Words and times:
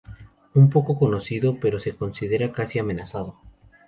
Es 0.55 0.69
poco 0.73 0.97
conocido, 0.97 1.59
pero 1.61 1.79
se 1.79 1.95
considera 1.95 2.51
casi 2.51 2.79
amenazado. 2.79 3.37